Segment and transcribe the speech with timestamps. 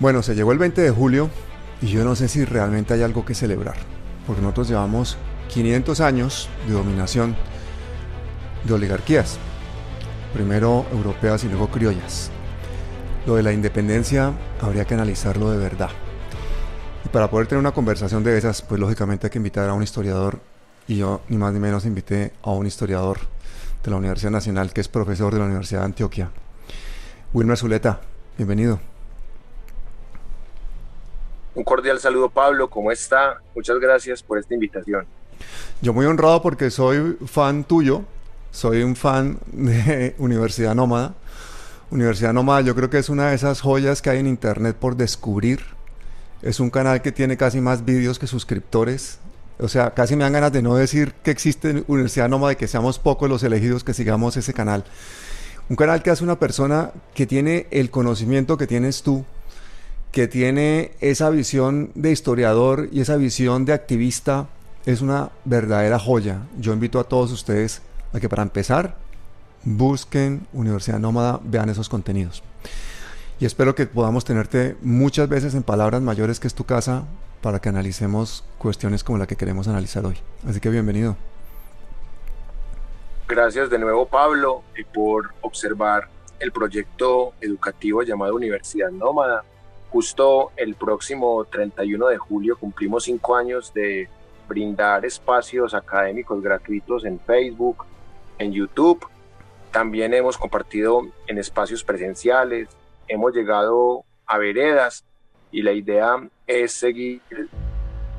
[0.00, 1.28] Bueno, se llegó el 20 de julio
[1.82, 3.74] y yo no sé si realmente hay algo que celebrar,
[4.28, 7.34] porque nosotros llevamos 500 años de dominación
[8.62, 9.38] de oligarquías,
[10.32, 12.30] primero europeas y luego criollas.
[13.26, 15.90] Lo de la independencia habría que analizarlo de verdad.
[17.04, 19.82] Y para poder tener una conversación de esas, pues lógicamente hay que invitar a un
[19.82, 20.38] historiador,
[20.86, 23.18] y yo ni más ni menos invité a un historiador
[23.82, 26.30] de la Universidad Nacional, que es profesor de la Universidad de Antioquia.
[27.32, 28.00] Wilmer Zuleta,
[28.36, 28.78] bienvenido.
[31.58, 33.38] Un cordial saludo Pablo, ¿cómo está?
[33.52, 35.04] Muchas gracias por esta invitación.
[35.82, 38.02] Yo muy honrado porque soy fan tuyo,
[38.52, 41.14] soy un fan de Universidad Nómada.
[41.90, 44.94] Universidad Nómada yo creo que es una de esas joyas que hay en Internet por
[44.94, 45.64] descubrir.
[46.42, 49.18] Es un canal que tiene casi más vídeos que suscriptores.
[49.58, 52.68] O sea, casi me dan ganas de no decir que existe Universidad Nómada y que
[52.68, 54.84] seamos pocos los elegidos que sigamos ese canal.
[55.68, 59.24] Un canal que hace una persona que tiene el conocimiento que tienes tú,
[60.12, 64.48] que tiene esa visión de historiador y esa visión de activista
[64.86, 66.42] es una verdadera joya.
[66.58, 68.96] Yo invito a todos ustedes a que para empezar
[69.64, 72.42] busquen Universidad Nómada, vean esos contenidos.
[73.40, 77.04] Y espero que podamos tenerte muchas veces en palabras mayores que es tu casa
[77.42, 80.16] para que analicemos cuestiones como la que queremos analizar hoy.
[80.48, 81.16] Así que bienvenido.
[83.28, 84.62] Gracias de nuevo Pablo
[84.94, 86.08] por observar
[86.40, 89.44] el proyecto educativo llamado Universidad Nómada
[89.90, 94.08] Justo el próximo 31 de julio cumplimos cinco años de
[94.46, 97.84] brindar espacios académicos gratuitos en Facebook,
[98.38, 99.06] en YouTube.
[99.70, 102.68] También hemos compartido en espacios presenciales,
[103.06, 105.04] hemos llegado a veredas
[105.50, 107.22] y la idea es seguir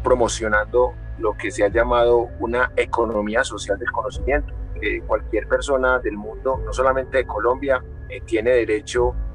[0.04, 4.54] promocionando lo que se ha llamado una economía social del conocimiento.
[4.81, 9.29] Que cualquier persona del mundo, no solamente de Colombia, eh, tiene derecho a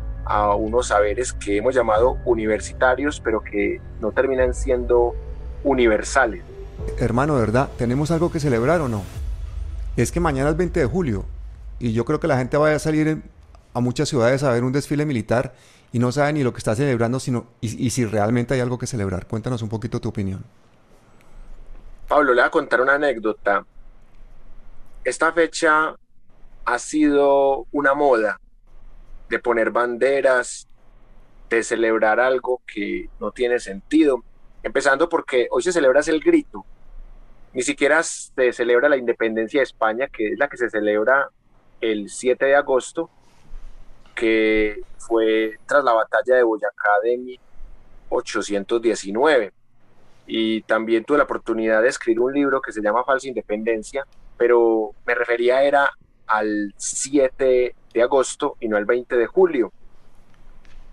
[0.56, 5.14] unos saberes que hemos llamado universitarios, pero que no terminan siendo
[5.62, 6.42] universales.
[6.98, 7.68] Hermano, ¿verdad?
[7.76, 9.02] ¿Tenemos algo que celebrar o no?
[9.96, 11.24] Es que mañana es 20 de julio
[11.78, 13.22] y yo creo que la gente vaya a salir
[13.72, 15.54] a muchas ciudades a ver un desfile militar
[15.92, 18.78] y no sabe ni lo que está celebrando, sino y, y si realmente hay algo
[18.78, 19.26] que celebrar.
[19.26, 20.44] Cuéntanos un poquito tu opinión.
[22.08, 23.64] Pablo, le voy a contar una anécdota.
[25.04, 25.94] Esta fecha
[26.64, 28.38] ha sido una moda
[29.28, 30.68] de poner banderas,
[31.48, 34.24] de celebrar algo que no tiene sentido.
[34.62, 36.64] Empezando porque hoy se celebra el grito.
[37.52, 41.30] Ni siquiera se celebra la independencia de España, que es la que se celebra
[41.80, 43.10] el 7 de agosto,
[44.14, 49.52] que fue tras la batalla de Boyacá de 1819.
[50.26, 54.04] Y también tuve la oportunidad de escribir un libro que se llama Falsa Independencia,
[54.36, 55.92] pero me refería era
[56.26, 59.72] al 7 de agosto y no el 20 de julio.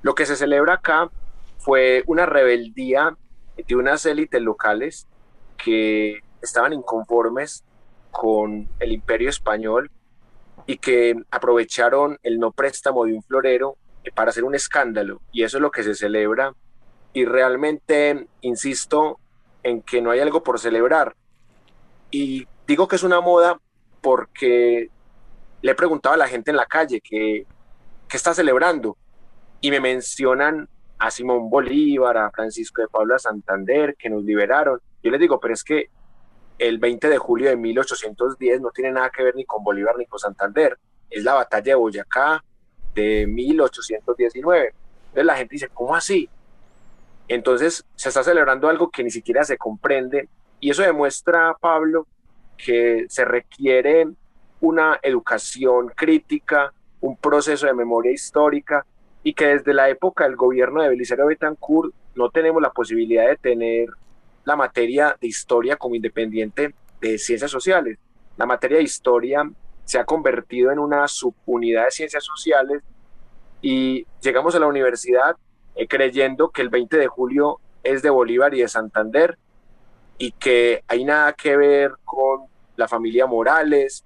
[0.02, 1.10] Lo que se celebra acá
[1.60, 3.16] fue una rebeldía
[3.56, 5.08] de unas élites locales
[5.64, 7.64] que estaban inconformes
[8.12, 9.92] con el imperio español
[10.66, 13.78] y que aprovecharon el no préstamo de un florero
[14.16, 15.22] para hacer un escándalo.
[15.32, 16.54] Y eso es lo que se celebra.
[17.14, 19.20] Y realmente insisto
[19.64, 21.16] en que no hay algo por celebrar.
[22.10, 23.60] Y digo que es una moda
[24.02, 24.90] porque
[25.62, 27.46] le he preguntado a la gente en la calle que,
[28.12, 28.98] está celebrando
[29.62, 30.68] y me mencionan
[31.00, 34.82] a Simón Bolívar, a Francisco de Paula Santander, que nos liberaron.
[35.02, 35.90] Yo les digo, pero es que
[36.60, 40.06] el 20 de julio de 1810 no tiene nada que ver ni con Bolívar ni
[40.08, 40.78] con Santander.
[41.10, 42.44] Es la batalla de Boyacá
[42.94, 44.74] de 1819.
[45.04, 46.30] Entonces la gente dice, ¿cómo así?
[47.30, 50.28] Entonces se está celebrando algo que ni siquiera se comprende
[50.60, 52.08] y eso demuestra, Pablo,
[52.58, 54.06] que se requiere
[54.62, 58.86] una educación crítica, un proceso de memoria histórica
[59.24, 63.38] y que desde la época del gobierno de Belisario Betancourt no tenemos la posibilidad de
[63.38, 63.90] tener
[64.46, 67.98] la materia de historia como independiente de ciencias sociales.
[68.38, 69.50] La materia de historia
[69.84, 72.82] se ha convertido en una subunidad de ciencias sociales
[73.62, 75.36] y llegamos a la universidad
[75.76, 79.38] eh, creyendo que el 20 de julio es de Bolívar y de Santander
[80.18, 82.42] y que hay nada que ver con
[82.76, 84.04] la familia Morales,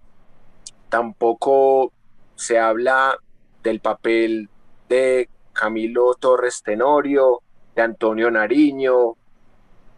[0.90, 1.92] Tampoco
[2.36, 3.18] se habla
[3.64, 4.50] del papel
[4.90, 7.42] de Camilo Torres Tenorio,
[7.76, 9.16] de Antonio Nariño,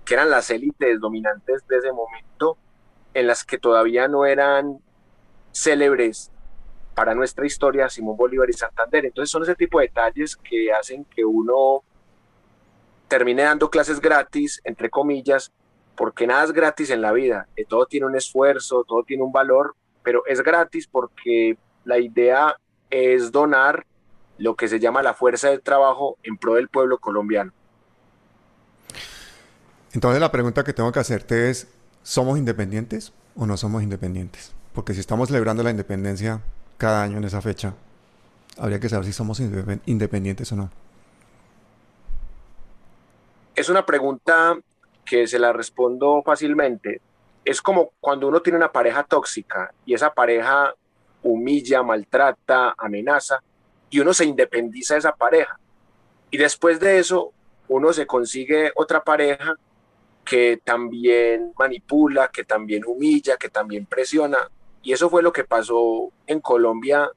[0.05, 2.57] que eran las élites dominantes de ese momento,
[3.13, 4.79] en las que todavía no eran
[5.51, 6.31] célebres
[6.95, 9.05] para nuestra historia Simón Bolívar y Santander.
[9.05, 11.83] Entonces son ese tipo de detalles que hacen que uno
[13.07, 15.51] termine dando clases gratis, entre comillas,
[15.95, 19.75] porque nada es gratis en la vida, todo tiene un esfuerzo, todo tiene un valor,
[20.07, 22.55] pero es gratis porque la idea
[22.89, 23.85] es donar
[24.37, 27.51] lo que se llama la fuerza de trabajo en pro del pueblo colombiano.
[29.91, 31.67] Entonces la pregunta que tengo que hacerte es,
[32.03, 34.55] ¿somos independientes o no somos independientes?
[34.71, 36.39] Porque si estamos celebrando la independencia
[36.77, 37.73] cada año en esa fecha,
[38.57, 40.71] habría que saber si somos independientes o no.
[43.57, 44.57] Es una pregunta
[45.03, 47.01] que se la respondo fácilmente.
[47.47, 50.75] Es como cuando uno tiene una pareja tóxica y esa pareja
[51.23, 53.41] humilla, maltrata, amenaza
[53.89, 55.57] y uno se independiza de esa pareja.
[56.29, 57.31] Y después de eso,
[57.69, 59.55] uno se consigue otra pareja
[60.25, 64.39] que también manipula, que también humilla, que también presiona.
[64.83, 67.09] Y eso fue lo que pasó en Colombia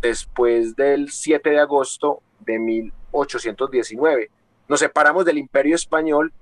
[0.00, 4.30] después del 7 de agosto de 1819.
[4.68, 6.32] Nos separamos del imperio español,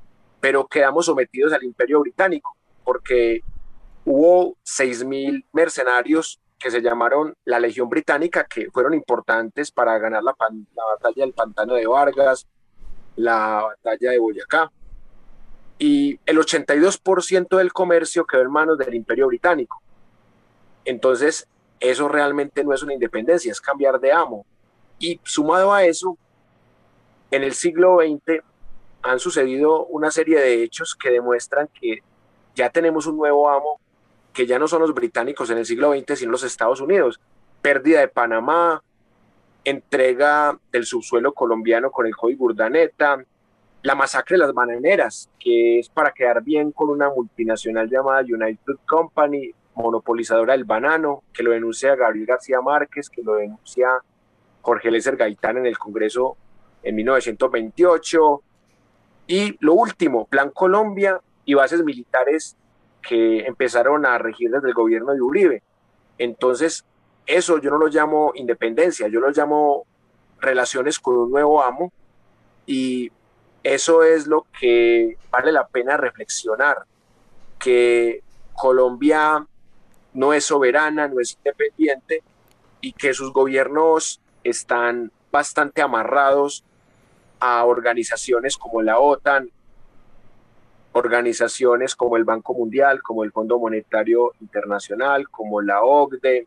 [0.41, 3.41] pero quedamos sometidos al imperio británico, porque
[4.05, 10.35] hubo 6.000 mercenarios que se llamaron la Legión Británica, que fueron importantes para ganar la,
[10.75, 12.47] la batalla del Pantano de Vargas,
[13.17, 14.71] la batalla de Boyacá
[15.79, 19.83] y el 82% del comercio quedó en manos del imperio británico.
[20.85, 21.49] Entonces,
[21.81, 24.47] eso realmente no es una independencia, es cambiar de amo.
[24.99, 26.17] Y sumado a eso,
[27.31, 28.43] en el siglo XX
[29.03, 31.99] han sucedido una serie de hechos que demuestran que
[32.55, 33.81] ya tenemos un nuevo amo,
[34.33, 37.21] que ya no son los británicos en el siglo XX, sino los Estados Unidos.
[37.63, 38.83] Pérdida de Panamá,
[39.65, 43.25] entrega del subsuelo colombiano con el Código Urdaneta,
[43.83, 48.77] la masacre de las bananeras, que es para quedar bien con una multinacional llamada United
[48.87, 53.89] Company, monopolizadora del banano, que lo denuncia Gabriel García Márquez, que lo denuncia
[54.63, 56.37] Jorge Lécer Gaitán en el Congreso
[56.83, 58.43] en 1928.
[59.27, 62.57] Y lo último, Plan Colombia y bases militares
[63.03, 65.63] que empezaron a regir desde el gobierno de Uribe.
[66.19, 66.85] Entonces,
[67.27, 69.85] eso yo no lo llamo independencia, yo lo llamo
[70.41, 71.93] relaciones con un nuevo amo
[72.67, 73.11] y
[73.63, 76.85] eso es lo que vale la pena reflexionar,
[77.59, 78.23] que
[78.55, 79.47] Colombia
[80.13, 82.23] no es soberana, no es independiente
[82.81, 86.65] y que sus gobiernos están bastante amarrados
[87.41, 89.51] a organizaciones como la OTAN,
[90.95, 96.47] organizaciones como el Banco Mundial, como el Fondo Monetario Internacional, como la OCDE.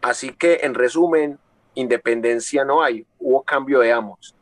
[0.00, 1.38] Así que, en resumen,
[1.74, 4.34] independencia no hay, hubo cambio de amos.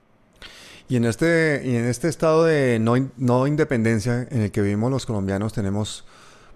[0.89, 4.91] Y en este, y en este estado de no, no independencia en el que vivimos
[4.91, 6.07] los colombianos, tenemos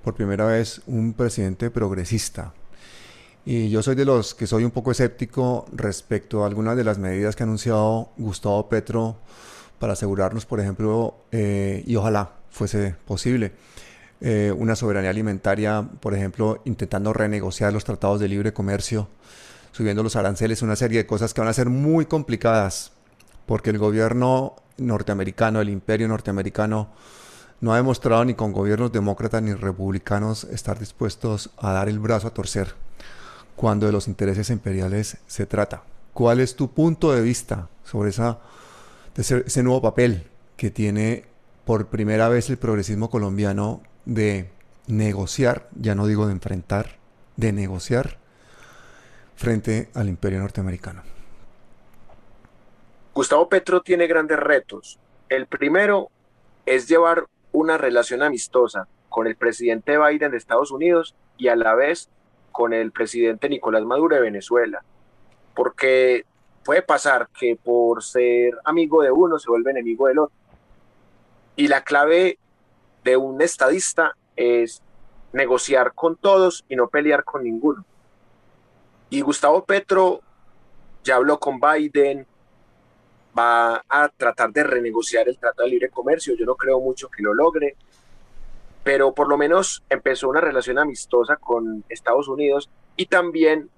[0.04, 2.54] por primera vez un presidente progresista.
[3.44, 6.98] Y yo soy de los que soy un poco escéptico respecto a algunas de las
[6.98, 9.16] medidas que ha anunciado Gustavo Petro
[9.80, 13.52] para asegurarnos, por ejemplo, eh, y ojalá fuese posible,
[14.20, 19.08] eh, una soberanía alimentaria, por ejemplo, intentando renegociar los tratados de libre comercio,
[19.72, 22.92] subiendo los aranceles, una serie de cosas que van a ser muy complicadas
[23.46, 26.88] porque el gobierno norteamericano, el imperio norteamericano,
[27.60, 32.28] no ha demostrado ni con gobiernos demócratas ni republicanos estar dispuestos a dar el brazo
[32.28, 32.74] a torcer
[33.56, 35.82] cuando de los intereses imperiales se trata.
[36.12, 38.38] ¿Cuál es tu punto de vista sobre esa,
[39.20, 40.24] ese, nuevo papel
[40.56, 41.24] que tiene
[41.64, 44.50] por primera vez el progresismo colombiano de
[44.86, 46.96] negociar, ya no digo de enfrentar,
[47.36, 48.18] de negociar
[49.36, 51.02] frente al imperio norteamericano?
[53.14, 54.98] Gustavo Petro tiene grandes retos.
[55.28, 56.10] El primero
[56.66, 61.74] es llevar una relación amistosa con el presidente Biden de Estados Unidos y a la
[61.74, 62.08] vez
[62.52, 64.82] con el presidente Nicolás Maduro de Venezuela.
[65.54, 66.24] Porque
[66.64, 70.36] puede pasar que por ser amigo de uno se vuelve enemigo del otro.
[71.56, 72.38] Y la clave
[73.04, 74.82] de un estadista es
[75.32, 77.84] negociar con todos y no pelear con ninguno.
[79.10, 80.20] Y Gustavo Petro
[81.02, 82.26] ya habló con Biden,
[83.36, 86.34] va a tratar de renegociar el Tratado de Libre Comercio.
[86.36, 87.76] Yo no creo mucho que lo logre,
[88.84, 93.70] pero por lo menos empezó una relación amistosa con Estados Unidos y también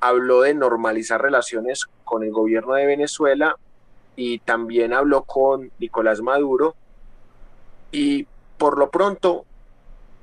[0.00, 3.56] habló de normalizar relaciones con el gobierno de Venezuela
[4.16, 6.74] y también habló con Nicolás Maduro
[7.92, 8.26] y
[8.56, 9.44] por lo pronto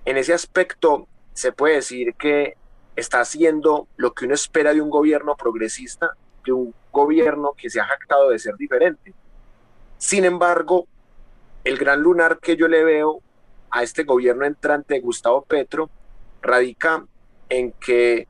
[0.05, 2.55] en ese aspecto se puede decir que
[2.95, 6.15] está haciendo lo que uno espera de un gobierno progresista
[6.45, 9.13] de un gobierno que se ha jactado de ser diferente.
[9.97, 10.87] Sin embargo,
[11.63, 13.21] el gran lunar que yo le veo
[13.71, 15.89] a este gobierno entrante de Gustavo Petro
[16.41, 17.05] radica
[17.49, 18.27] en que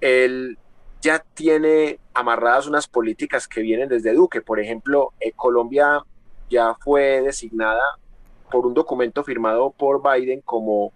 [0.00, 0.58] él
[1.00, 4.40] ya tiene amarradas unas políticas que vienen desde Duque.
[4.40, 6.02] Por ejemplo, eh, Colombia
[6.50, 7.82] ya fue designada
[8.50, 10.92] por un documento firmado por Biden como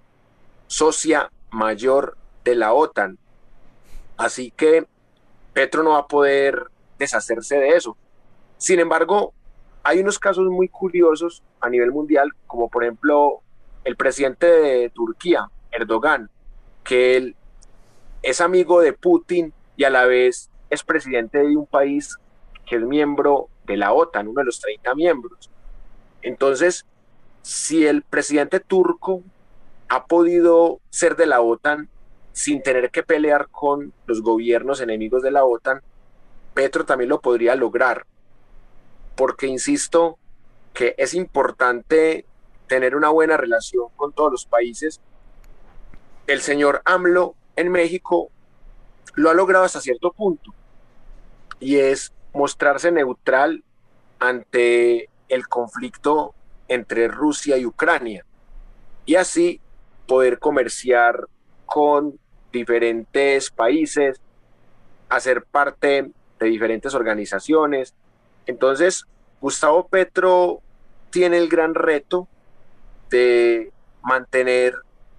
[0.66, 3.19] socia mayor de la OTAN.
[4.16, 4.87] Así que
[5.52, 6.64] Petro no va a poder
[6.99, 7.97] deshacerse de eso.
[8.59, 9.33] Sin embargo,
[9.83, 13.40] hay unos casos muy curiosos a nivel mundial, como por ejemplo
[13.85, 16.30] el presidente de Turquía, Erdogan,
[16.85, 17.37] que él
[18.23, 22.17] es amigo de Putin y a la vez es presidente de un país
[22.67, 25.50] que es miembro de la OTAN, uno de los 30 miembros.
[26.23, 26.87] Entonces,
[27.43, 29.23] si el presidente turco
[29.89, 31.89] ha podido ser de la OTAN
[32.33, 35.83] sin tener que pelear con los gobiernos enemigos de la OTAN,
[36.55, 38.07] Petro también lo podría lograr.
[39.17, 40.19] Porque insisto
[40.73, 42.25] que es importante
[42.67, 45.00] tener una buena relación con todos los países.
[46.27, 48.31] El señor AMLO en México
[49.14, 50.52] lo ha logrado hasta cierto punto
[51.59, 53.62] y es mostrarse neutral
[54.19, 56.35] ante el conflicto
[56.69, 58.25] entre Rusia y Ucrania
[59.05, 59.61] y así
[60.07, 61.26] poder comerciar
[61.67, 62.19] con
[62.52, 64.21] diferentes países,
[65.09, 67.95] hacer parte de diferentes organizaciones.
[68.47, 69.07] Entonces,
[69.40, 70.61] Gustavo Petro
[71.11, 72.29] tiene el gran reto
[73.11, 74.75] de mantener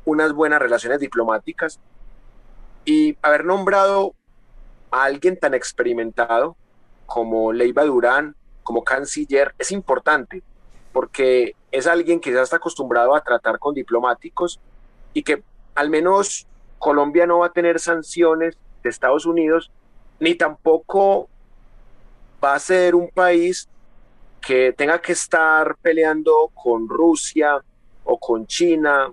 [0.06, 1.80] unas buenas relaciones diplomáticas
[2.86, 4.14] y haber nombrado
[4.90, 6.56] a alguien tan experimentado
[7.06, 10.44] como Leiva Durán, como canciller, es importante
[10.92, 14.60] porque es alguien que ya está acostumbrado a tratar con diplomáticos
[15.14, 15.44] y que
[15.76, 16.48] al menos
[16.80, 19.72] Colombia no va a tener sanciones de Estados Unidos,
[20.20, 21.30] ni tampoco
[22.44, 23.70] va a ser un país
[24.42, 27.62] que tenga que estar peleando con Rusia
[28.04, 29.12] o con China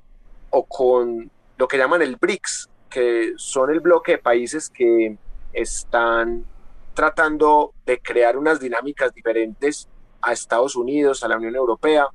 [0.50, 5.16] o con lo que llaman el BRICS, que son el bloque de países que
[5.52, 6.45] están
[6.95, 9.88] tratando de crear unas dinámicas diferentes
[10.21, 12.09] a Estados Unidos, a la Unión Europea,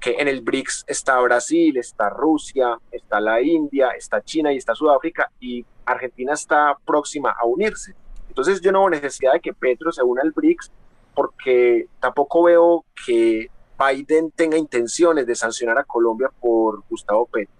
[0.00, 4.74] que en el BRICS está Brasil, está Rusia, está la India, está China y está
[4.74, 7.94] Sudáfrica y Argentina está próxima a unirse.
[8.28, 10.70] Entonces yo no veo necesidad de que Petro se una al BRICS
[11.14, 17.54] porque tampoco veo que Biden tenga intenciones de sancionar a Colombia por Gustavo Petro.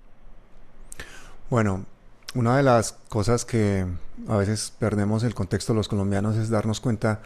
[1.48, 1.86] Bueno,
[2.34, 3.86] una de las cosas que
[4.28, 7.20] a veces perdemos el contexto los colombianos es darnos cuenta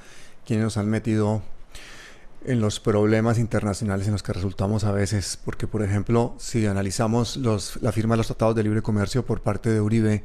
[0.46, 1.42] quiénes nos han metido
[2.44, 7.36] en los problemas internacionales en los que resultamos a veces, porque por ejemplo, si analizamos
[7.36, 10.24] los, la firma de los tratados de libre comercio por parte de Uribe,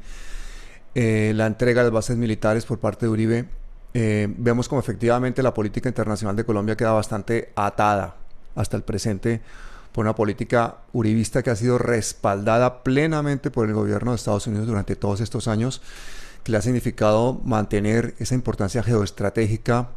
[0.96, 3.50] eh, la entrega de bases militares por parte de Uribe,
[3.96, 8.16] eh, vemos como efectivamente la política internacional de Colombia queda bastante atada
[8.56, 9.42] hasta el presente
[9.94, 14.68] por una política uribista que ha sido respaldada plenamente por el gobierno de Estados Unidos
[14.68, 15.82] durante todos estos años,
[16.44, 19.90] que le ha significado mantener esa importancia geoestratégica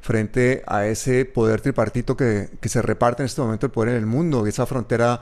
[0.00, 4.06] frente a ese poder tripartito que, se reparte en este momento el poder en el
[4.06, 4.46] mundo.
[4.46, 5.20] Esa frontera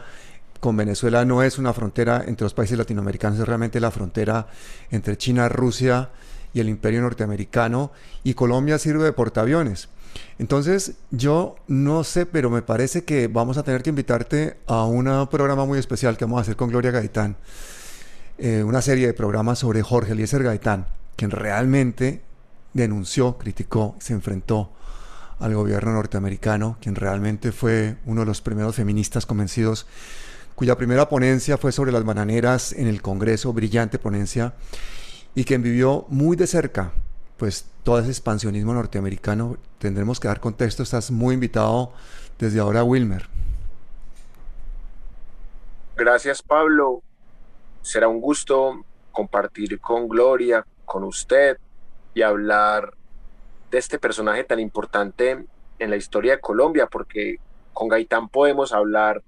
[0.61, 4.49] con Venezuela no es una frontera entre los países latinoamericanos, es realmente la frontera
[4.91, 6.11] entre China, Rusia
[6.53, 7.91] y el imperio norteamericano,
[8.23, 9.89] y Colombia sirve de portaaviones.
[10.39, 15.29] Entonces, yo no sé, pero me parece que vamos a tener que invitarte a un
[15.31, 17.37] programa muy especial que vamos a hacer con Gloria Gaitán.
[18.39, 22.23] Eh, una serie de programas sobre Jorge Eliezer Gaitán, quien realmente
[22.73, 24.73] denunció, criticó, se enfrentó
[25.39, 29.87] al gobierno norteamericano, quien realmente fue uno de los primeros feministas convencidos,
[30.55, 34.55] cuya primera ponencia fue sobre las bananeras en el Congreso, brillante ponencia,
[35.35, 36.93] y quien vivió muy de cerca
[37.41, 39.57] pues todo ese expansionismo norteamericano.
[39.79, 40.83] Tendremos que dar contexto.
[40.83, 41.91] Estás muy invitado
[42.39, 43.29] desde ahora, Wilmer.
[45.97, 47.01] Gracias, Pablo.
[47.81, 51.57] Será un gusto compartir con Gloria, con usted
[52.13, 52.93] y hablar
[53.71, 55.43] de este personaje tan importante
[55.79, 57.39] en la historia de Colombia, porque
[57.73, 59.23] con Gaitán podemos hablar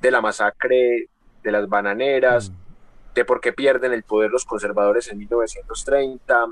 [0.00, 1.10] de la masacre
[1.42, 2.54] de las bananeras, mm.
[3.16, 6.46] de por qué pierden el poder los conservadores en 1930,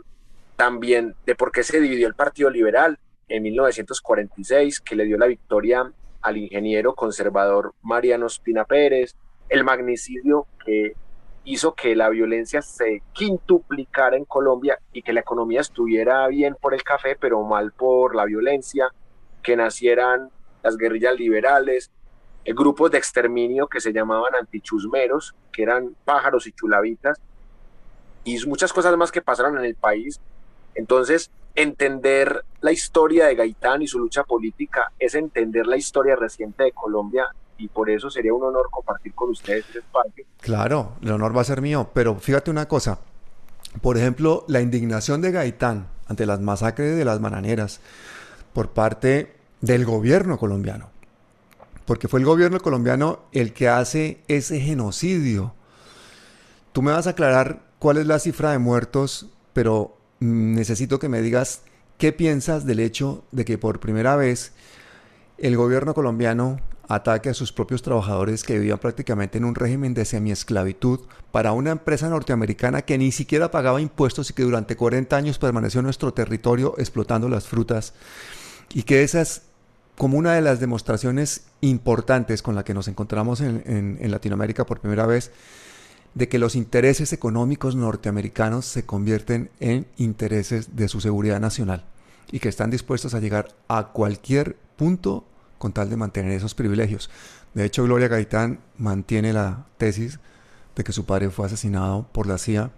[0.56, 2.98] también de por qué se dividió el Partido Liberal
[3.28, 9.14] en 1946, que le dio la victoria al ingeniero conservador Mariano Espina Pérez,
[9.48, 10.94] el magnicidio que
[11.44, 16.74] hizo que la violencia se quintuplicara en Colombia y que la economía estuviera bien por
[16.74, 18.88] el café, pero mal por la violencia,
[19.42, 20.30] que nacieran
[20.62, 21.92] las guerrillas liberales,
[22.44, 27.20] grupos de exterminio que se llamaban antichusmeros, que eran pájaros y chulavitas,
[28.24, 30.20] y muchas cosas más que pasaron en el país
[30.76, 36.64] entonces, entender la historia de Gaitán y su lucha política es entender la historia reciente
[36.64, 37.26] de Colombia
[37.58, 40.24] y por eso sería un honor compartir con ustedes este espacio.
[40.40, 42.98] Claro, el honor va a ser mío, pero fíjate una cosa,
[43.80, 47.80] por ejemplo, la indignación de Gaitán ante las masacres de las bananeras
[48.52, 50.90] por parte del gobierno colombiano,
[51.86, 55.54] porque fue el gobierno colombiano el que hace ese genocidio.
[56.72, 61.20] Tú me vas a aclarar cuál es la cifra de muertos, pero necesito que me
[61.20, 61.62] digas
[61.98, 64.52] ¿qué piensas del hecho de que por primera vez
[65.38, 70.04] el gobierno colombiano ataque a sus propios trabajadores que vivían prácticamente en un régimen de
[70.04, 71.00] semiesclavitud
[71.32, 75.80] para una empresa norteamericana que ni siquiera pagaba impuestos y que durante 40 años permaneció
[75.80, 77.92] en nuestro territorio explotando las frutas?
[78.72, 79.42] Y que esa es
[79.96, 84.80] como una de las demostraciones importantes con la que nos encontramos en, en Latinoamérica por
[84.80, 85.32] primera vez
[86.16, 91.84] de que los intereses económicos norteamericanos se convierten en intereses de su seguridad nacional
[92.32, 95.26] y que están dispuestos a llegar a cualquier punto
[95.58, 97.10] con tal de mantener esos privilegios.
[97.52, 100.18] De hecho, Gloria Gaitán mantiene la tesis
[100.74, 102.70] de que su padre fue asesinado por la CIA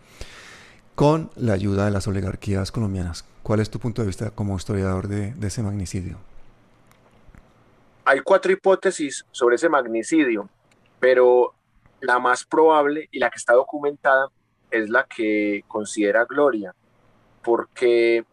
[0.96, 3.24] con la ayuda de las oligarquías colombianas.
[3.44, 6.18] ¿Cuál es tu punto de vista como historiador de, de ese magnicidio?
[8.04, 10.48] Hay cuatro hipótesis sobre ese magnicidio,
[10.98, 11.54] pero
[12.00, 14.28] la más probable y la que está documentada
[14.70, 16.74] es la que considera Gloria,
[17.42, 18.24] porque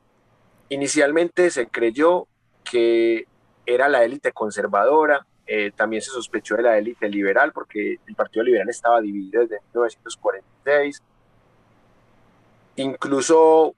[0.70, 2.28] inicialmente se creyó
[2.64, 3.26] que
[3.66, 8.44] era la élite conservadora, eh, también se sospechó de la élite liberal, porque el Partido
[8.44, 11.02] Liberal estaba dividido desde 1946.
[12.78, 13.76] Incluso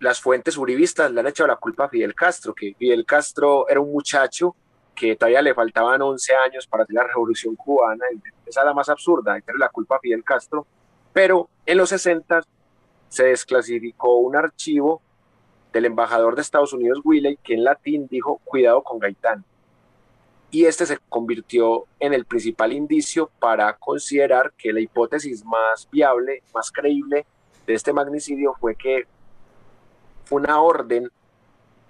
[0.00, 3.80] las fuentes uribistas le han echado la culpa a Fidel Castro, que Fidel Castro era
[3.80, 4.54] un muchacho
[4.94, 8.04] que todavía le faltaban 11 años para hacer la revolución cubana,
[8.48, 10.66] esa es la más absurda, hay la culpa a Fidel Castro,
[11.12, 12.42] pero en los 60
[13.08, 15.00] se desclasificó un archivo
[15.72, 19.44] del embajador de Estados Unidos, Willey, que en latín dijo cuidado con Gaitán.
[20.50, 26.42] Y este se convirtió en el principal indicio para considerar que la hipótesis más viable,
[26.54, 27.26] más creíble
[27.66, 29.06] de este magnicidio fue que
[30.24, 31.10] fue una orden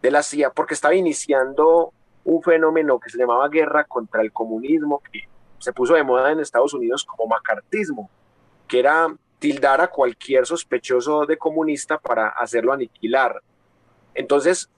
[0.02, 1.92] de la CIA porque estaba iniciando
[2.24, 6.40] un fenómeno que se llamaba guerra contra el comunismo, que se puso de moda en
[6.40, 8.10] Estados Unidos como macartismo,
[8.66, 13.42] que era tildar a cualquier sospechoso de comunista para hacerlo aniquilar.
[14.14, 14.68] Entonces,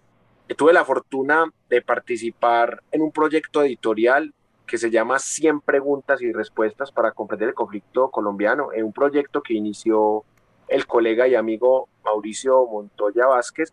[0.57, 4.35] tuve la fortuna de participar en un proyecto editorial
[4.67, 9.43] que se llama 100 preguntas y respuestas para comprender el conflicto colombiano, en un proyecto
[9.43, 10.25] que inició
[10.69, 13.73] el colega y amigo Mauricio Montoya Vázquez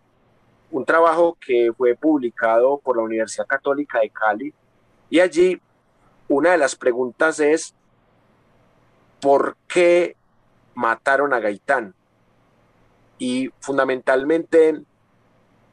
[0.72, 4.54] un trabajo que fue publicado por la Universidad Católica de Cali
[5.10, 5.62] y allí
[6.28, 7.74] una de las preguntas es
[9.22, 10.16] ¿por qué
[10.76, 11.94] mataron a Gaitán?
[13.18, 14.82] Y fundamentalmente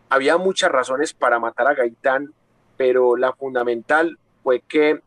[0.08, 2.32] había muchas razones para matar a Gaitán,
[2.76, 5.00] pero la fundamental fue que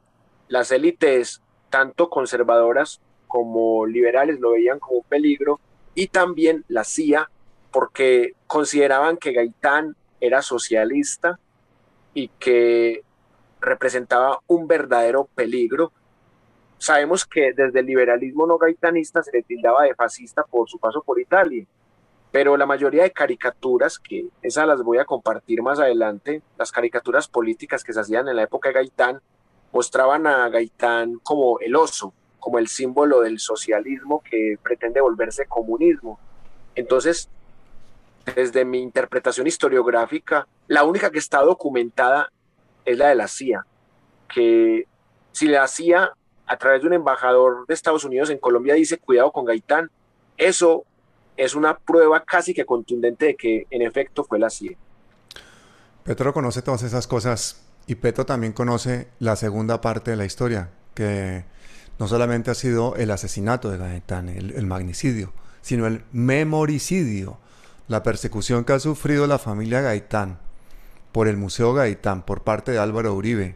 [0.48, 5.60] las élites, tanto conservadoras como liberales, lo veían como un peligro
[5.96, 7.30] y también la CIA
[7.72, 11.40] porque consideraban que Gaitán era socialista
[12.14, 13.04] y que
[13.62, 15.92] representaba un verdadero peligro.
[16.78, 21.02] Sabemos que desde el liberalismo no gaitanista se le tildaba de fascista por su paso
[21.02, 21.66] por Italia,
[22.32, 27.28] pero la mayoría de caricaturas, que esas las voy a compartir más adelante, las caricaturas
[27.28, 29.22] políticas que se hacían en la época de Gaitán,
[29.72, 36.20] mostraban a Gaitán como el oso, como el símbolo del socialismo que pretende volverse comunismo.
[36.76, 37.30] Entonces,
[38.36, 42.32] desde mi interpretación historiográfica, la única que está documentada
[42.88, 43.66] es la de la CIA,
[44.34, 44.88] que
[45.34, 46.12] si la CIA
[46.48, 49.92] a través de un embajador de Estados Unidos en Colombia dice cuidado con Gaitán,
[50.38, 50.86] eso
[51.36, 54.78] es una prueba casi que contundente de que en efecto fue la CIA.
[56.04, 60.70] Petro conoce todas esas cosas y Petro también conoce la segunda parte de la historia,
[60.94, 61.44] que
[62.00, 67.38] no solamente ha sido el asesinato de Gaitán, el, el magnicidio, sino el memoricidio
[67.90, 70.40] la persecución que ha sufrido la familia Gaitán
[71.18, 73.56] por el Museo Gaitán por parte de Álvaro Uribe.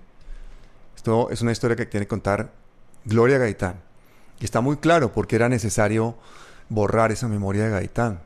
[0.95, 2.51] Esto es una historia que tiene que contar
[3.05, 3.75] Gloria Gaitán.
[4.39, 6.15] Y está muy claro por qué era necesario
[6.69, 8.21] borrar esa memoria de Gaitán.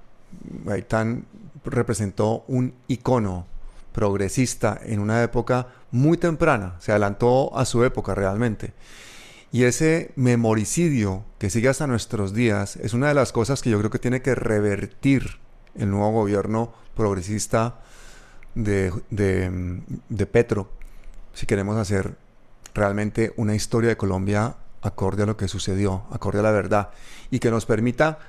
[0.64, 1.26] Gaitán
[1.66, 3.46] representó un icono
[3.92, 8.72] progresista en una época muy temprana, se adelantó a su época realmente.
[9.52, 13.80] Y ese memoricidio que sigue hasta nuestros días es una de las cosas que yo
[13.80, 15.40] creo que tiene que revertir
[15.78, 17.82] el nuevo gobierno progresista
[18.56, 20.70] de, de, Petro,
[21.34, 22.16] si queremos hacer
[22.74, 26.90] realmente una historia de Colombia acorde a lo que sucedió, acorde a la verdad,
[27.30, 28.20] y que nos permita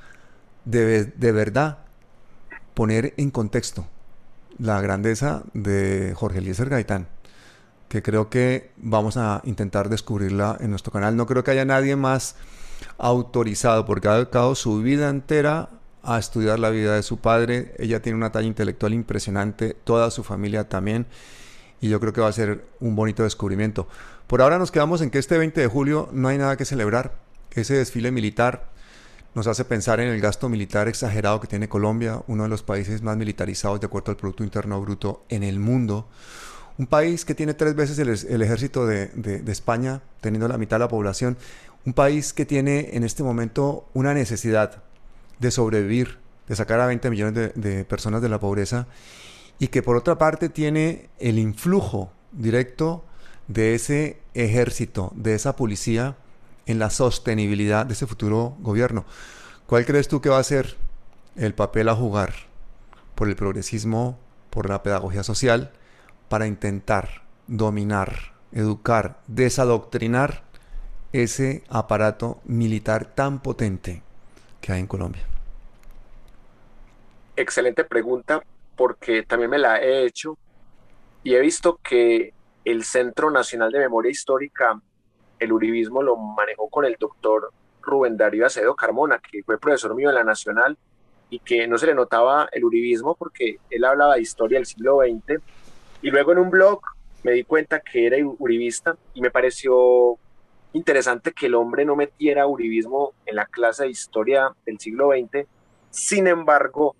[0.64, 1.78] de, de verdad
[2.74, 3.86] poner en contexto
[4.58, 7.08] la grandeza de Jorge Eliezer Gaitán,
[7.88, 11.16] que creo que vamos a intentar descubrirla en nuestro canal.
[11.16, 12.36] No creo que haya nadie más
[12.98, 15.68] autorizado, porque ha dedicado su vida entera
[16.06, 17.74] a estudiar la vida de su padre.
[17.78, 21.06] Ella tiene una talla intelectual impresionante, toda su familia también.
[21.80, 23.88] Y yo creo que va a ser un bonito descubrimiento.
[24.26, 27.18] Por ahora nos quedamos en que este 20 de julio no hay nada que celebrar.
[27.50, 28.70] Ese desfile militar
[29.34, 33.02] nos hace pensar en el gasto militar exagerado que tiene Colombia, uno de los países
[33.02, 36.08] más militarizados de acuerdo al Producto Interno Bruto en el mundo.
[36.78, 40.88] Un país que tiene tres veces el, ejército de, España, teniendo la mitad de la
[40.88, 41.36] población.
[41.84, 44.82] Un país que tiene en este momento una necesidad
[45.38, 46.18] de sobrevivir,
[46.48, 48.86] de sacar a 20 millones de, personas de la pobreza.
[49.58, 53.04] Y que por otra parte tiene el influjo directo
[53.48, 56.16] de ese ejército, de esa policía
[56.66, 59.04] en la sostenibilidad de ese futuro gobierno.
[59.66, 60.76] ¿Cuál crees tú que va a ser
[61.36, 62.34] el papel a jugar
[63.14, 64.18] por el progresismo,
[64.50, 65.72] por la pedagogía social?
[66.28, 70.42] para intentar dominar, educar, desadoctrinar
[71.12, 74.02] ese aparato militar tan potente
[74.66, 75.22] que hay en Colombia?
[77.36, 78.42] Excelente pregunta,
[78.74, 80.36] porque también me la he hecho
[81.22, 84.80] y he visto que el Centro Nacional de Memoria Histórica,
[85.38, 90.08] el Uribismo, lo manejó con el doctor Rubén Darío Acedo Carmona, que fue profesor mío
[90.08, 90.76] en la Nacional
[91.30, 94.98] y que no se le notaba el Uribismo porque él hablaba de historia del siglo
[94.98, 95.40] XX
[96.02, 96.80] y luego en un blog
[97.22, 100.18] me di cuenta que era uribista y me pareció
[100.72, 105.46] interesante que el hombre no metiera uribismo en la clase de historia del siglo XX.
[105.90, 106.94] Sin embargo,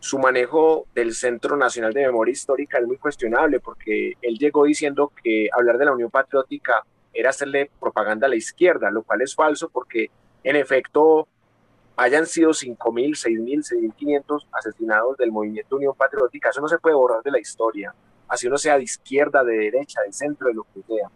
[0.00, 5.12] su manejo del Centro Nacional de Memoria Histórica es muy cuestionable porque él llegó diciendo
[5.22, 9.34] que hablar de la Unión Patriótica era hacerle propaganda a la izquierda, lo cual es
[9.34, 10.10] falso porque
[10.44, 11.26] en efecto
[11.96, 17.22] hayan sido 5.000, 6.000, 6.500 asesinados del movimiento Unión Patriótica, eso no se puede borrar
[17.22, 17.92] de la historia
[18.28, 21.08] así uno sea de izquierda, de derecha, de centro, de lo que sea.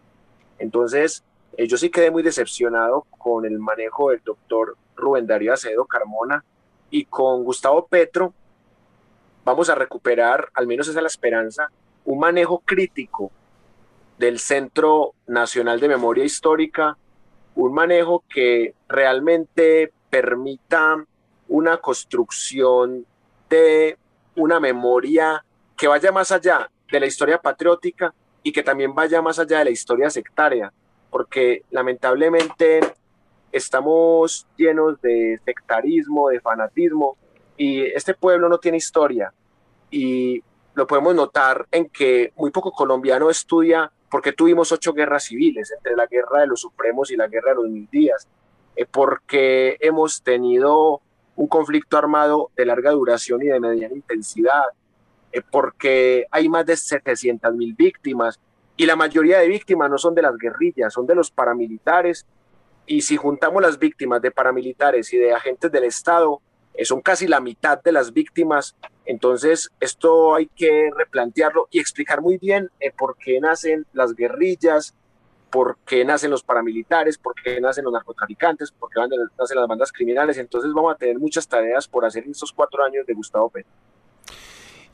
[0.58, 1.22] Entonces,
[1.56, 6.44] eh, yo sí quedé muy decepcionado con el manejo del doctor Rubén Darío Acedo Carmona
[6.90, 8.32] y con Gustavo Petro.
[9.44, 11.70] Vamos a recuperar, al menos esa es la esperanza,
[12.04, 13.30] un manejo crítico
[14.18, 16.96] del Centro Nacional de Memoria Histórica,
[17.54, 21.04] un manejo que realmente permita
[21.48, 23.04] una construcción
[23.50, 23.98] de
[24.36, 25.44] una memoria
[25.76, 29.64] que vaya más allá de la historia patriótica y que también vaya más allá de
[29.66, 30.72] la historia sectaria,
[31.12, 32.80] porque lamentablemente
[33.52, 37.18] estamos llenos de sectarismo, de fanatismo,
[37.56, 39.32] y este pueblo no tiene historia.
[39.90, 40.42] Y
[40.74, 45.96] lo podemos notar en que muy poco colombiano estudia porque tuvimos ocho guerras civiles, entre
[45.96, 48.26] la guerra de los supremos y la guerra de los mil días,
[48.74, 51.02] eh, porque hemos tenido
[51.36, 54.64] un conflicto armado de larga duración y de mediana intensidad,
[55.30, 58.40] eh, porque hay más de 700 mil víctimas
[58.82, 62.26] y la mayoría de víctimas no son de las guerrillas, son de los paramilitares.
[62.84, 66.40] Y si juntamos las víctimas de paramilitares y de agentes del Estado,
[66.74, 68.74] eh, son casi la mitad de las víctimas.
[69.06, 74.96] Entonces, esto hay que replantearlo y explicar muy bien eh, por qué nacen las guerrillas,
[75.48, 79.92] por qué nacen los paramilitares, por qué nacen los narcotraficantes, por qué nacen las bandas
[79.92, 80.38] criminales.
[80.38, 83.70] Entonces, vamos a tener muchas tareas por hacer en estos cuatro años de Gustavo Petro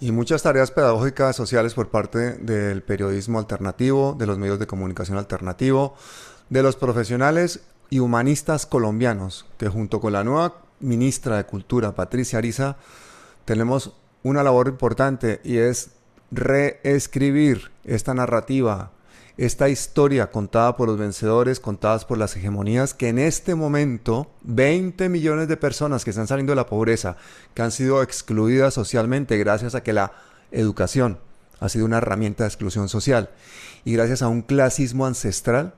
[0.00, 5.18] y muchas tareas pedagógicas sociales por parte del periodismo alternativo, de los medios de comunicación
[5.18, 5.94] alternativo,
[6.50, 12.38] de los profesionales y humanistas colombianos, que junto con la nueva ministra de Cultura, Patricia
[12.38, 12.76] Ariza,
[13.44, 15.90] tenemos una labor importante y es
[16.30, 18.92] reescribir esta narrativa
[19.38, 25.08] esta historia contada por los vencedores, contadas por las hegemonías, que en este momento 20
[25.08, 27.16] millones de personas que están saliendo de la pobreza,
[27.54, 30.12] que han sido excluidas socialmente gracias a que la
[30.50, 31.18] educación
[31.60, 33.30] ha sido una herramienta de exclusión social
[33.84, 35.74] y gracias a un clasismo ancestral,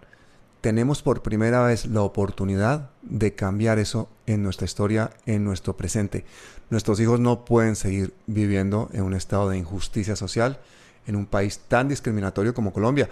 [0.62, 6.24] tenemos por primera vez la oportunidad de cambiar eso en nuestra historia, en nuestro presente.
[6.70, 10.60] Nuestros hijos no pueden seguir viviendo en un estado de injusticia social
[11.06, 13.08] en un país tan discriminatorio como Colombia.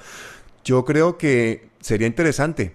[0.64, 2.74] Yo creo que sería interesante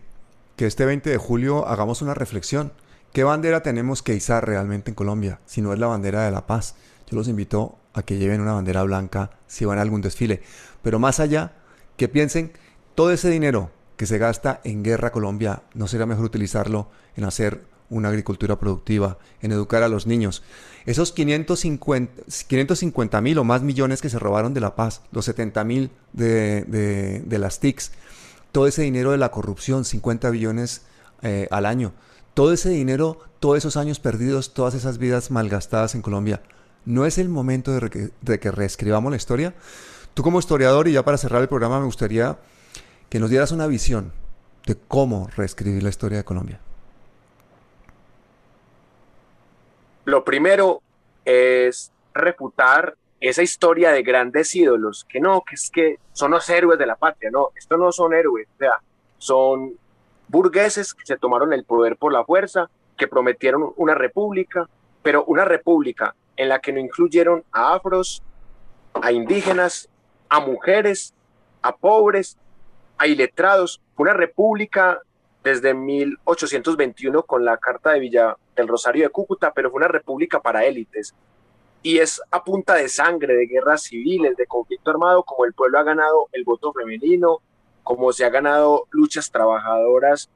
[0.55, 2.73] que este 20 de julio hagamos una reflexión.
[3.11, 5.39] ¿Qué bandera tenemos que izar realmente en Colombia?
[5.45, 6.75] Si no es la bandera de la paz.
[7.09, 10.41] Yo los invito a que lleven una bandera blanca si van a algún desfile.
[10.81, 11.53] Pero más allá,
[11.97, 12.53] que piensen
[12.95, 17.63] todo ese dinero que se gasta en Guerra Colombia, ¿no sería mejor utilizarlo en hacer
[17.93, 20.43] una agricultura productiva, en educar a los niños.
[20.85, 25.91] Esos 550 mil o más millones que se robaron de La Paz, los 70 mil
[26.11, 27.91] de, las TICs,
[28.51, 30.81] todo ese dinero de la corrupción, 50 billones
[31.21, 31.93] eh, al año,
[32.33, 36.41] todo ese dinero, todos esos años perdidos, todas esas vidas malgastadas en Colombia,
[36.85, 39.53] ¿no es el momento de, de que reescribamos la historia?
[40.13, 42.37] Tú como historiador, y ya para cerrar el programa, me gustaría
[43.09, 44.11] que nos dieras una visión
[44.65, 46.59] de cómo reescribir la historia de Colombia.
[50.05, 50.81] Lo primero
[51.25, 56.77] es refutar esa historia de grandes ídolos, que no, que es que son los héroes
[56.77, 58.73] de la patria, no, estos no son héroes, o sea,
[59.17, 59.73] son
[60.27, 64.67] burgueses que se tomaron el poder por la fuerza, que prometieron una república,
[65.01, 68.21] pero una república en la que no incluyeron a afros,
[68.93, 69.89] a indígenas,
[70.29, 71.13] a mujeres,
[71.61, 72.37] a pobres,
[72.97, 73.81] a iletrados.
[73.97, 74.99] Una república
[75.43, 80.41] desde 1821 con la Carta de Villa del Rosario de Cúcuta, pero fue una república
[80.41, 81.13] para élites.
[81.81, 85.79] Y es a punta de sangre, de guerras civiles, de conflicto armado, como el pueblo
[85.79, 87.39] ha ganado el voto femenino,
[87.83, 90.29] como se ha ganado luchas trabajadoras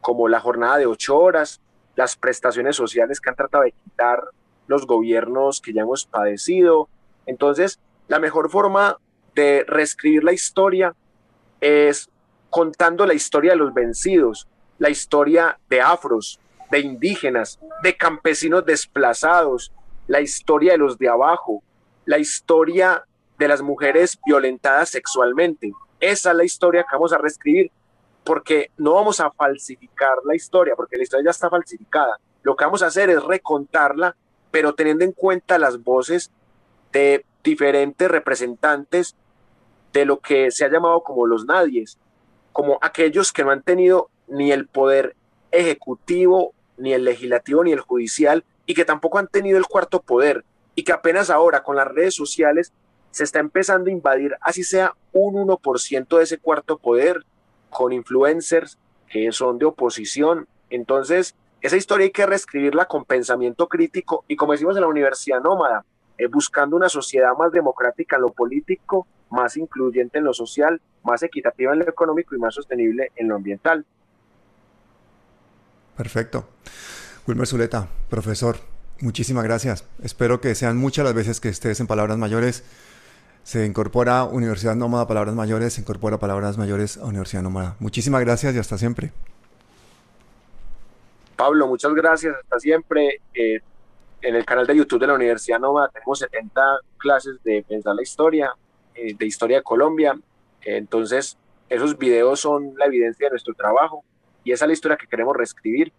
[0.00, 1.60] como la jornada de ocho horas,
[1.96, 4.22] las prestaciones sociales que han tratado de quitar
[4.66, 6.88] los gobiernos que ya hemos padecido.
[7.26, 8.98] Entonces, la mejor forma
[9.34, 10.94] de reescribir la historia
[11.60, 12.10] es
[12.50, 14.48] contando la historia de los vencidos,
[14.82, 19.70] la historia de afros, de indígenas, de campesinos desplazados,
[20.08, 21.62] la historia de los de abajo,
[22.04, 23.04] la historia
[23.38, 25.70] de las mujeres violentadas sexualmente.
[26.00, 27.70] Esa es la historia que vamos a reescribir,
[28.24, 32.18] porque no vamos a falsificar la historia, porque la historia ya está falsificada.
[32.42, 34.16] Lo que vamos a hacer es recontarla,
[34.50, 36.32] pero teniendo en cuenta las voces
[36.90, 39.14] de diferentes representantes
[39.92, 41.98] de lo que se ha llamado como los nadies,
[42.52, 45.14] como aquellos que no han tenido ni el poder
[45.50, 50.44] ejecutivo, ni el legislativo, ni el judicial, y que tampoco han tenido el cuarto poder,
[50.74, 52.72] y que apenas ahora con las redes sociales
[53.10, 57.24] se está empezando a invadir, así sea un 1% de ese cuarto poder,
[57.68, 58.78] con influencers
[59.10, 60.48] que son de oposición.
[60.70, 65.42] Entonces, esa historia hay que reescribirla con pensamiento crítico y como decimos en la Universidad
[65.42, 65.84] Nómada,
[66.18, 71.22] eh, buscando una sociedad más democrática en lo político, más incluyente en lo social, más
[71.22, 73.84] equitativa en lo económico y más sostenible en lo ambiental.
[75.96, 76.48] Perfecto.
[77.26, 78.56] Wilmer Zuleta, profesor,
[79.00, 79.84] muchísimas gracias.
[80.02, 82.64] Espero que sean muchas las veces que estés en Palabras Mayores.
[83.44, 87.76] Se incorpora Universidad Nómada Palabras Mayores, se incorpora Palabras Mayores a Universidad Nómada.
[87.80, 89.12] Muchísimas gracias y hasta siempre.
[91.36, 93.20] Pablo, muchas gracias, hasta siempre.
[93.34, 93.60] Eh,
[94.22, 96.60] en el canal de YouTube de la Universidad Nómada tenemos 70
[96.98, 98.52] clases de pensar la historia,
[98.94, 100.16] eh, de historia de Colombia.
[100.64, 101.36] entonces,
[101.68, 104.04] esos videos son la evidencia de nuestro trabajo
[104.44, 105.92] y esa es la historia que queremos reescribir.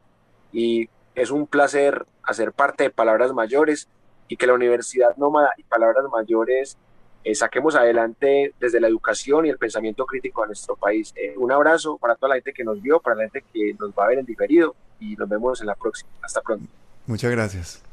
[0.51, 3.87] Y es un placer hacer parte de Palabras Mayores
[4.27, 6.77] y que la Universidad Nómada y Palabras Mayores
[7.23, 11.13] eh, saquemos adelante desde la educación y el pensamiento crítico a nuestro país.
[11.15, 13.91] Eh, un abrazo para toda la gente que nos vio, para la gente que nos
[13.91, 16.09] va a ver en diferido y nos vemos en la próxima.
[16.21, 16.67] Hasta pronto.
[17.07, 17.92] Muchas gracias.